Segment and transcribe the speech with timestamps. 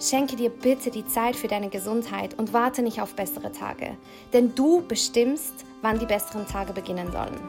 [0.00, 3.96] Schenke dir bitte die Zeit für deine Gesundheit und warte nicht auf bessere Tage,
[4.32, 7.40] denn du bestimmst, wann die besseren Tage beginnen sollen.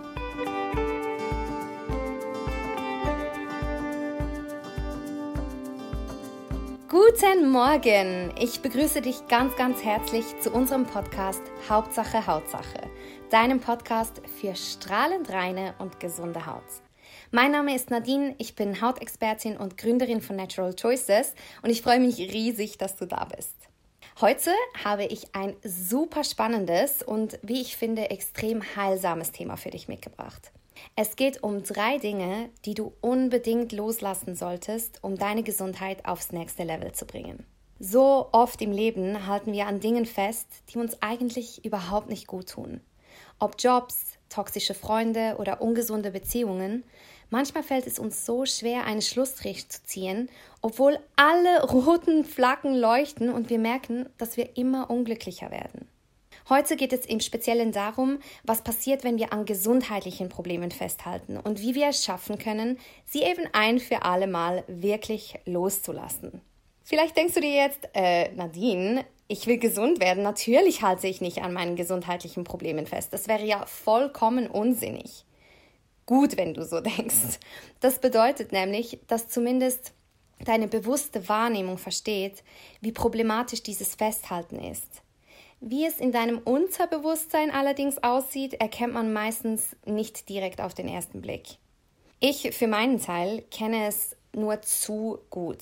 [6.87, 8.33] Guten Morgen!
[8.39, 12.89] Ich begrüße dich ganz, ganz herzlich zu unserem Podcast Hauptsache Hautsache,
[13.29, 16.88] deinem Podcast für strahlend reine und gesunde Haut.
[17.31, 21.99] Mein Name ist Nadine, ich bin Hautexpertin und Gründerin von Natural Choices und ich freue
[21.99, 23.55] mich riesig, dass du da bist.
[24.19, 24.49] Heute
[24.83, 30.51] habe ich ein super spannendes und, wie ich finde, extrem heilsames Thema für dich mitgebracht.
[30.95, 36.63] Es geht um drei Dinge, die du unbedingt loslassen solltest, um deine Gesundheit aufs nächste
[36.63, 37.45] Level zu bringen.
[37.77, 42.49] So oft im Leben halten wir an Dingen fest, die uns eigentlich überhaupt nicht gut
[42.49, 42.81] tun.
[43.37, 46.83] Ob Jobs, toxische Freunde oder ungesunde Beziehungen,
[47.31, 50.29] Manchmal fällt es uns so schwer, einen Schlussstrich zu ziehen,
[50.61, 55.87] obwohl alle roten Flaggen leuchten und wir merken, dass wir immer unglücklicher werden.
[56.49, 61.61] Heute geht es im Speziellen darum, was passiert, wenn wir an gesundheitlichen Problemen festhalten und
[61.61, 66.41] wie wir es schaffen können, sie eben ein für alle Mal wirklich loszulassen.
[66.83, 71.43] Vielleicht denkst du dir jetzt, äh, Nadine, ich will gesund werden, natürlich halte ich nicht
[71.43, 73.13] an meinen gesundheitlichen Problemen fest.
[73.13, 75.25] Das wäre ja vollkommen unsinnig
[76.09, 77.39] gut, wenn du so denkst.
[77.79, 79.93] Das bedeutet nämlich, dass zumindest
[80.43, 82.43] deine bewusste Wahrnehmung versteht,
[82.81, 85.03] wie problematisch dieses Festhalten ist.
[85.61, 91.21] Wie es in deinem Unterbewusstsein allerdings aussieht, erkennt man meistens nicht direkt auf den ersten
[91.21, 91.57] Blick.
[92.19, 95.59] Ich für meinen Teil kenne es nur zu gut.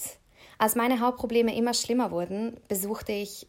[0.60, 3.48] Als meine Hauptprobleme immer schlimmer wurden, besuchte ich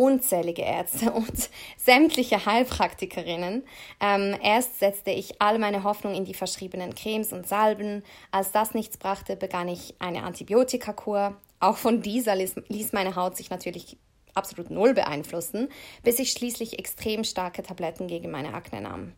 [0.00, 3.64] unzählige Ärzte und sämtliche Heilpraktikerinnen.
[4.00, 8.02] Ähm, erst setzte ich all meine Hoffnung in die verschriebenen Cremes und Salben.
[8.30, 11.36] Als das nichts brachte, begann ich eine Antibiotikakur.
[11.60, 13.98] Auch von dieser ließ, ließ meine Haut sich natürlich
[14.34, 15.68] absolut null beeinflussen,
[16.02, 19.12] bis ich schließlich extrem starke Tabletten gegen meine Akne nahm.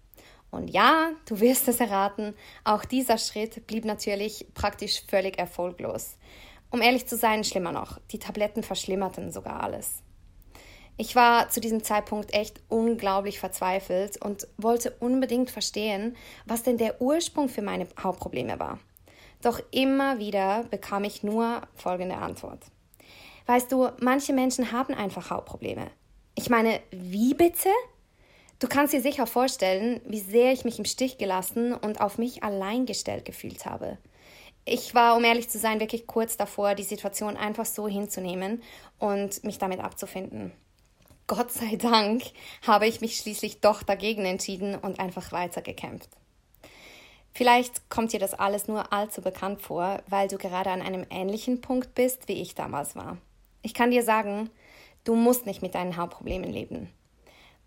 [0.50, 6.16] Und ja, du wirst es erraten, auch dieser Schritt blieb natürlich praktisch völlig erfolglos.
[6.70, 10.02] Um ehrlich zu sein, schlimmer noch, die Tabletten verschlimmerten sogar alles.
[10.96, 16.16] Ich war zu diesem Zeitpunkt echt unglaublich verzweifelt und wollte unbedingt verstehen,
[16.46, 18.78] was denn der Ursprung für meine Hauptprobleme war.
[19.42, 22.60] Doch immer wieder bekam ich nur folgende Antwort.
[23.46, 25.90] Weißt du, manche Menschen haben einfach Hautprobleme.
[26.36, 27.68] Ich meine, wie bitte?
[28.60, 32.44] Du kannst dir sicher vorstellen, wie sehr ich mich im Stich gelassen und auf mich
[32.44, 33.98] allein gestellt gefühlt habe.
[34.64, 38.62] Ich war, um ehrlich zu sein, wirklich kurz davor, die Situation einfach so hinzunehmen
[39.00, 40.52] und mich damit abzufinden.
[41.26, 42.22] Gott sei Dank
[42.66, 46.10] habe ich mich schließlich doch dagegen entschieden und einfach weitergekämpft.
[47.34, 51.60] Vielleicht kommt dir das alles nur allzu bekannt vor, weil du gerade an einem ähnlichen
[51.60, 53.16] Punkt bist, wie ich damals war.
[53.62, 54.50] Ich kann dir sagen,
[55.04, 56.92] du musst nicht mit deinen Hautproblemen leben.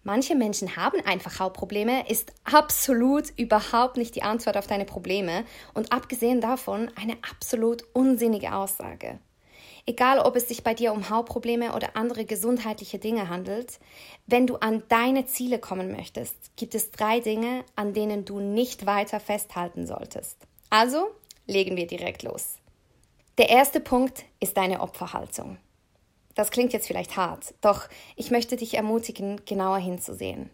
[0.04, 5.92] Manche Menschen haben einfach Hautprobleme, ist absolut überhaupt nicht die Antwort auf deine Probleme und
[5.92, 9.18] abgesehen davon eine absolut unsinnige Aussage.
[9.88, 13.80] Egal, ob es sich bei dir um Hautprobleme oder andere gesundheitliche Dinge handelt,
[14.26, 18.88] wenn du an deine Ziele kommen möchtest, gibt es drei Dinge, an denen du nicht
[18.88, 20.38] weiter festhalten solltest.
[20.72, 21.08] Also
[21.46, 22.56] legen wir direkt los.
[23.38, 25.58] Der erste Punkt ist deine Opferhaltung.
[26.34, 30.50] Das klingt jetzt vielleicht hart, doch ich möchte dich ermutigen, genauer hinzusehen.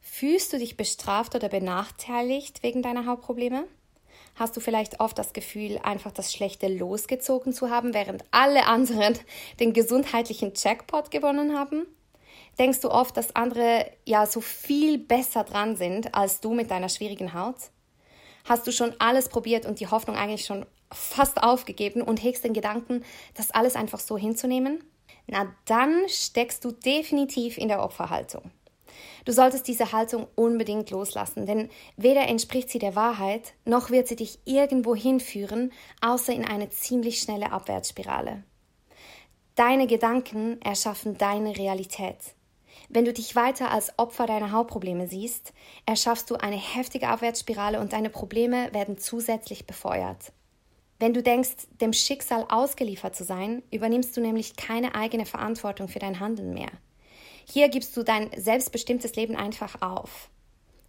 [0.00, 3.64] Fühlst du dich bestraft oder benachteiligt wegen deiner Hautprobleme?
[4.36, 9.18] Hast du vielleicht oft das Gefühl, einfach das Schlechte losgezogen zu haben, während alle anderen
[9.60, 11.86] den gesundheitlichen Jackpot gewonnen haben?
[12.58, 16.88] Denkst du oft, dass andere ja so viel besser dran sind als du mit deiner
[16.88, 17.56] schwierigen Haut?
[18.44, 22.52] Hast du schon alles probiert und die Hoffnung eigentlich schon fast aufgegeben und hegst den
[22.52, 23.04] Gedanken,
[23.34, 24.84] das alles einfach so hinzunehmen?
[25.26, 28.50] Na, dann steckst du definitiv in der Opferhaltung.
[29.24, 34.16] Du solltest diese Haltung unbedingt loslassen, denn weder entspricht sie der Wahrheit, noch wird sie
[34.16, 38.44] dich irgendwo hinführen, außer in eine ziemlich schnelle Abwärtsspirale.
[39.54, 42.18] Deine Gedanken erschaffen deine Realität.
[42.88, 45.52] Wenn du dich weiter als Opfer deiner Hauptprobleme siehst,
[45.86, 50.32] erschaffst du eine heftige Abwärtsspirale und deine Probleme werden zusätzlich befeuert.
[50.98, 55.98] Wenn du denkst, dem Schicksal ausgeliefert zu sein, übernimmst du nämlich keine eigene Verantwortung für
[55.98, 56.70] dein Handeln mehr.
[57.48, 60.28] Hier gibst du dein selbstbestimmtes Leben einfach auf.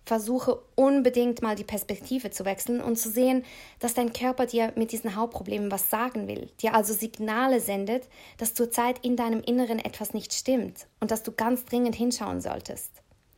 [0.06, 3.44] Versuche unbedingt mal die Perspektive zu wechseln und zu sehen,
[3.80, 8.07] dass dein Körper dir mit diesen Hauptproblemen was sagen will, dir also Signale sendet,
[8.38, 12.92] dass zurzeit in deinem Inneren etwas nicht stimmt und dass du ganz dringend hinschauen solltest.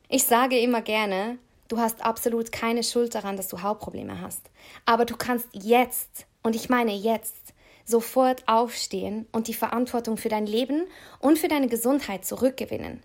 [0.07, 4.49] Ich sage immer gerne, du hast absolut keine Schuld daran, dass du Hauptprobleme hast,
[4.85, 10.45] aber du kannst jetzt, und ich meine jetzt, sofort aufstehen und die Verantwortung für dein
[10.45, 10.85] Leben
[11.19, 13.01] und für deine Gesundheit zurückgewinnen.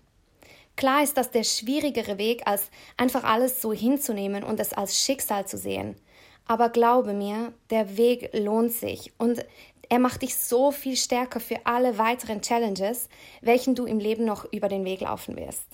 [0.75, 5.47] Klar ist das der schwierigere Weg, als einfach alles so hinzunehmen und es als Schicksal
[5.47, 5.95] zu sehen.
[6.47, 9.45] Aber glaube mir, der Weg lohnt sich und
[9.89, 13.07] er macht dich so viel stärker für alle weiteren Challenges,
[13.41, 15.65] welchen du im Leben noch über den Weg laufen wirst.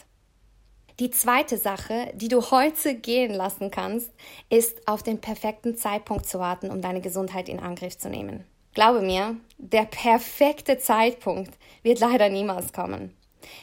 [0.99, 4.11] Die zweite Sache, die du heute gehen lassen kannst,
[4.49, 8.43] ist auf den perfekten Zeitpunkt zu warten, um deine Gesundheit in Angriff zu nehmen.
[8.73, 11.51] Glaube mir, der perfekte Zeitpunkt
[11.81, 13.15] wird leider niemals kommen.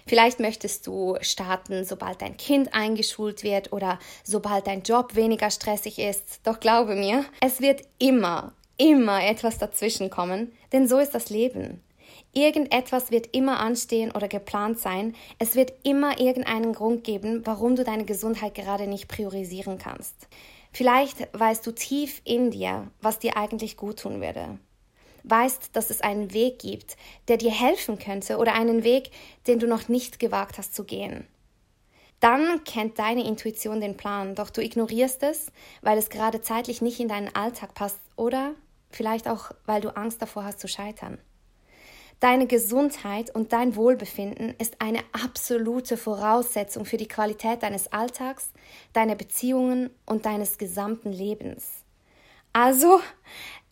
[0.07, 5.99] Vielleicht möchtest du starten, sobald dein Kind eingeschult wird oder sobald dein Job weniger stressig
[5.99, 6.41] ist.
[6.45, 11.83] Doch glaube mir, es wird immer, immer etwas dazwischen kommen, denn so ist das Leben.
[12.33, 15.15] Irgendetwas wird immer anstehen oder geplant sein.
[15.39, 20.29] Es wird immer irgendeinen Grund geben, warum du deine Gesundheit gerade nicht priorisieren kannst.
[20.73, 24.59] Vielleicht weißt du tief in dir, was dir eigentlich gut tun würde.
[25.25, 26.97] Weißt, dass es einen Weg gibt,
[27.29, 29.11] der dir helfen könnte oder einen Weg,
[29.47, 31.27] den du noch nicht gewagt hast zu gehen.
[32.21, 36.99] Dann kennt deine Intuition den Plan, doch du ignorierst es, weil es gerade zeitlich nicht
[36.99, 38.55] in deinen Alltag passt oder
[38.91, 41.19] vielleicht auch, weil du Angst davor hast zu scheitern.
[42.21, 48.51] Deine Gesundheit und dein Wohlbefinden ist eine absolute Voraussetzung für die Qualität deines Alltags,
[48.93, 51.85] deiner Beziehungen und deines gesamten Lebens.
[52.53, 53.01] Also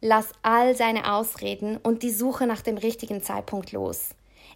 [0.01, 4.11] lass all deine Ausreden und die Suche nach dem richtigen Zeitpunkt los.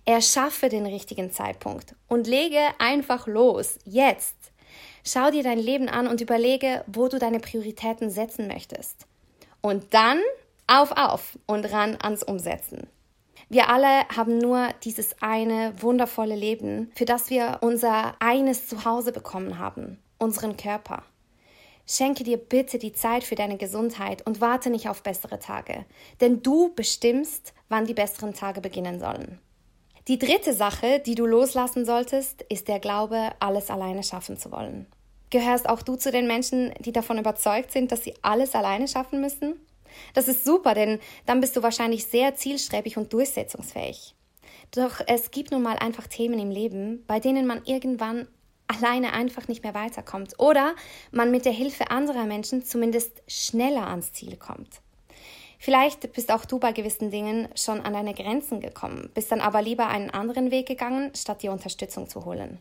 [0.04, 4.36] Erschaffe den richtigen Zeitpunkt und lege einfach los, jetzt.
[5.04, 9.06] Schau dir dein Leben an und überlege, wo du deine Prioritäten setzen möchtest.
[9.60, 10.20] Und dann
[10.66, 12.86] auf, auf und ran ans Umsetzen.
[13.48, 19.58] Wir alle haben nur dieses eine wundervolle Leben, für das wir unser eines Zuhause bekommen
[19.58, 21.02] haben, unseren Körper.
[21.92, 25.84] Schenke dir bitte die Zeit für deine Gesundheit und warte nicht auf bessere Tage,
[26.20, 29.40] denn du bestimmst, wann die besseren Tage beginnen sollen.
[30.06, 34.86] Die dritte Sache, die du loslassen solltest, ist der Glaube, alles alleine schaffen zu wollen.
[35.30, 39.20] Gehörst auch du zu den Menschen, die davon überzeugt sind, dass sie alles alleine schaffen
[39.20, 39.58] müssen?
[40.14, 44.14] Das ist super, denn dann bist du wahrscheinlich sehr zielstrebig und durchsetzungsfähig.
[44.70, 48.28] Doch es gibt nun mal einfach Themen im Leben, bei denen man irgendwann
[48.70, 50.74] alleine einfach nicht mehr weiterkommt oder
[51.10, 54.80] man mit der Hilfe anderer Menschen zumindest schneller ans Ziel kommt.
[55.58, 59.60] Vielleicht bist auch du bei gewissen Dingen schon an deine Grenzen gekommen, bist dann aber
[59.60, 62.58] lieber einen anderen Weg gegangen, statt dir Unterstützung zu holen.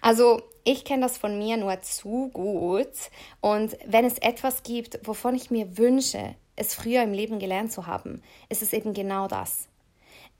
[0.00, 2.90] Also ich kenne das von mir nur zu gut
[3.40, 7.86] und wenn es etwas gibt, wovon ich mir wünsche, es früher im Leben gelernt zu
[7.86, 9.69] haben, ist es eben genau das.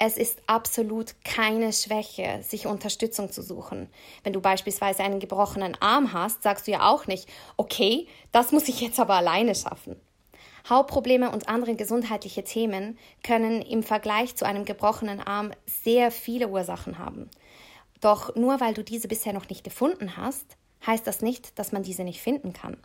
[0.02, 3.86] Es ist absolut keine Schwäche, sich Unterstützung zu suchen.
[4.24, 8.66] Wenn du beispielsweise einen gebrochenen Arm hast, sagst du ja auch nicht, okay, das muss
[8.68, 10.00] ich jetzt aber alleine schaffen.
[10.70, 16.98] Hautprobleme und andere gesundheitliche Themen können im Vergleich zu einem gebrochenen Arm sehr viele Ursachen
[16.98, 17.28] haben.
[18.00, 20.56] Doch nur weil du diese bisher noch nicht gefunden hast,
[20.86, 22.78] heißt das nicht, dass man diese nicht finden kann.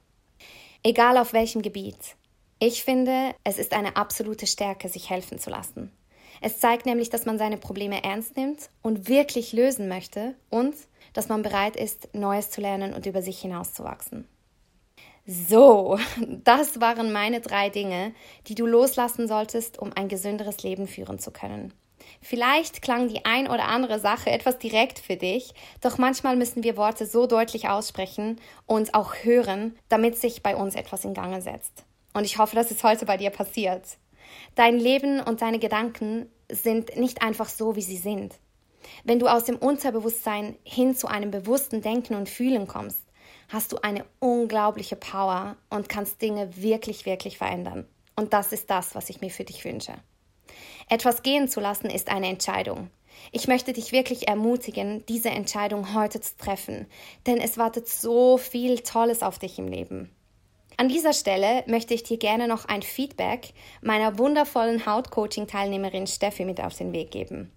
[0.83, 2.17] Egal auf welchem Gebiet.
[2.59, 5.93] Ich finde, es ist eine absolute Stärke, sich helfen zu lassen.
[6.41, 10.75] Es zeigt nämlich, dass man seine Probleme ernst nimmt und wirklich lösen möchte und
[11.13, 14.27] dass man bereit ist, Neues zu lernen und über sich hinauszuwachsen.
[15.25, 15.97] So,
[16.43, 18.13] das waren meine drei Dinge,
[18.47, 21.73] die du loslassen solltest, um ein gesünderes Leben führen zu können.
[22.21, 26.77] Vielleicht klang die ein oder andere Sache etwas direkt für dich, doch manchmal müssen wir
[26.77, 31.83] Worte so deutlich aussprechen und auch hören, damit sich bei uns etwas in Gange setzt.
[32.13, 33.97] Und ich hoffe, dass es heute bei dir passiert.
[34.55, 38.35] Dein Leben und deine Gedanken sind nicht einfach so, wie sie sind.
[39.03, 43.03] Wenn du aus dem Unterbewusstsein hin zu einem bewussten Denken und Fühlen kommst,
[43.49, 47.87] hast du eine unglaubliche Power und kannst Dinge wirklich, wirklich verändern.
[48.15, 49.93] Und das ist das, was ich mir für dich wünsche.
[50.89, 52.89] Etwas gehen zu lassen ist eine Entscheidung.
[53.31, 56.85] Ich möchte dich wirklich ermutigen, diese Entscheidung heute zu treffen,
[57.25, 60.14] denn es wartet so viel Tolles auf dich im Leben.
[60.77, 66.61] An dieser Stelle möchte ich dir gerne noch ein Feedback meiner wundervollen Hautcoaching-Teilnehmerin Steffi mit
[66.61, 67.51] auf den Weg geben.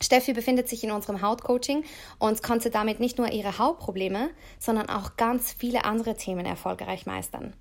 [0.00, 1.84] Steffi befindet sich in unserem Hautcoaching
[2.18, 7.54] und konnte damit nicht nur ihre Hautprobleme, sondern auch ganz viele andere Themen erfolgreich meistern.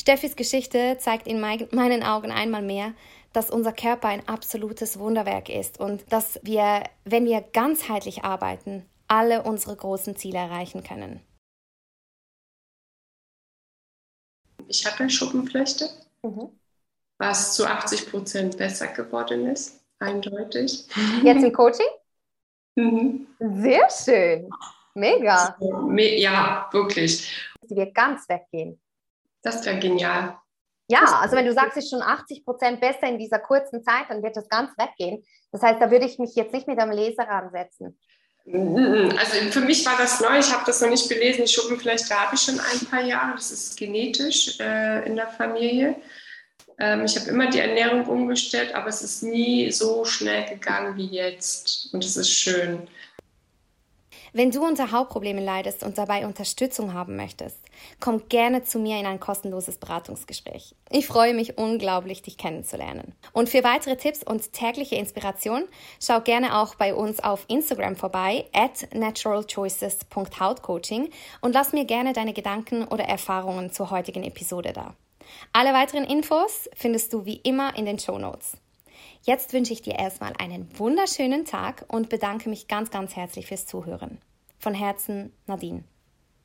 [0.00, 2.94] Steffis Geschichte zeigt in meinen Augen einmal mehr,
[3.32, 9.42] dass unser Körper ein absolutes Wunderwerk ist und dass wir, wenn wir ganzheitlich arbeiten, alle
[9.42, 11.20] unsere großen Ziele erreichen können.
[14.72, 15.90] Ich hatte Schuppenflechte,
[16.22, 16.48] mhm.
[17.18, 20.88] was zu 80 Prozent besser geworden ist, eindeutig.
[21.22, 21.86] Jetzt im Coaching?
[22.76, 23.26] Mhm.
[23.38, 24.48] Sehr schön.
[24.94, 25.58] Mega.
[25.98, 27.30] ja, wirklich.
[27.62, 28.80] Sie wird ganz weggehen.
[29.42, 30.38] Das wäre genial.
[30.88, 34.06] Ja, also wenn du sagst, es ist schon 80 Prozent besser in dieser kurzen Zeit,
[34.08, 35.22] dann wird das ganz weggehen.
[35.50, 37.98] Das heißt, da würde ich mich jetzt nicht mit einem Leser ansetzen.
[38.44, 41.44] Also für mich war das neu, ich habe das noch nicht belesen.
[41.44, 45.96] Die Schuppenflechte habe ich schon ein paar Jahre, das ist genetisch äh, in der Familie.
[46.78, 51.06] Ähm, ich habe immer die Ernährung umgestellt, aber es ist nie so schnell gegangen wie
[51.06, 52.88] jetzt und es ist schön.
[54.34, 57.58] Wenn du unter Hautproblemen leidest und dabei Unterstützung haben möchtest,
[58.00, 60.74] komm gerne zu mir in ein kostenloses Beratungsgespräch.
[60.90, 63.14] Ich freue mich unglaublich, dich kennenzulernen.
[63.34, 65.64] Und für weitere Tipps und tägliche Inspiration,
[66.00, 71.10] schau gerne auch bei uns auf Instagram vorbei at naturalchoices.hautcoaching
[71.42, 74.94] und lass mir gerne deine Gedanken oder Erfahrungen zur heutigen Episode da.
[75.52, 78.56] Alle weiteren Infos findest du wie immer in den Show Notes.
[79.24, 83.66] Jetzt wünsche ich dir erstmal einen wunderschönen Tag und bedanke mich ganz, ganz herzlich fürs
[83.66, 84.18] Zuhören.
[84.58, 85.84] Von Herzen, Nadine.